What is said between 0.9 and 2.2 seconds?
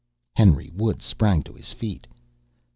sprang to his feet.